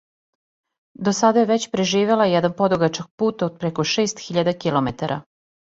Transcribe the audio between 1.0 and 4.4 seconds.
До сада је већ преживела један подугачак пут од преко шест